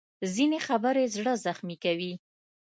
ځینې 0.33 0.59
خبرې 0.67 1.03
زړه 1.15 1.33
زخمي 1.45 1.77
کوي 1.83 2.13